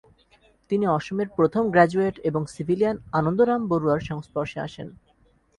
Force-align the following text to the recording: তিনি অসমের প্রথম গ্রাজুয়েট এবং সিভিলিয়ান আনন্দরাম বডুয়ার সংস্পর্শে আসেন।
তিনি 0.71 0.85
অসমের 0.97 1.29
প্রথম 1.37 1.63
গ্রাজুয়েট 1.73 2.15
এবং 2.29 2.41
সিভিলিয়ান 2.53 2.97
আনন্দরাম 3.19 3.61
বডুয়ার 3.71 4.01
সংস্পর্শে 4.09 4.57
আসেন। 4.67 4.87